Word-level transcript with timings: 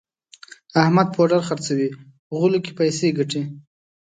احمد 0.81 1.07
پوډر 1.15 1.41
خرڅوي 1.47 1.87
غولو 2.37 2.59
کې 2.65 2.71
پیسې 2.79 3.07
ګټي. 3.17 3.41